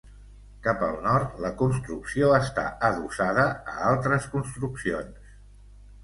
Cap 0.67 0.79
al 0.85 0.95
nord, 1.07 1.33
la 1.43 1.49
construcció 1.59 2.29
està 2.37 2.63
adossada 2.87 3.43
a 3.73 3.75
altres 3.91 4.25
construccions. 4.37 5.29